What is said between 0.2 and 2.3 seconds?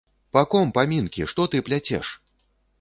Па ком памінкі, што ты пляцеш?